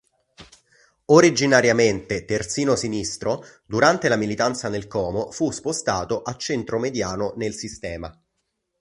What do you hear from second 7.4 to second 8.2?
sistema.